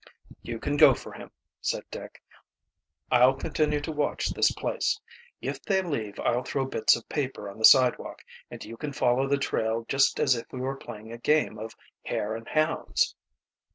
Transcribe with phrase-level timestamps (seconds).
[0.41, 1.29] "You can go for him,"
[1.61, 2.23] said Dick.
[3.11, 4.99] "I'll continue to watch this place.
[5.43, 9.27] If they leave I'll throw bits of paper on the sidewalk and you can follow
[9.27, 13.13] the trail just as if we were playing a game of hare and hounds."